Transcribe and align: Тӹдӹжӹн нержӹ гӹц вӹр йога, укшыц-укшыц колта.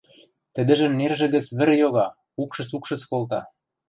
Тӹдӹжӹн 0.53 0.91
нержӹ 0.99 1.27
гӹц 1.35 1.45
вӹр 1.57 1.69
йога, 1.83 2.07
укшыц-укшыц 2.41 3.01
колта. 3.09 3.41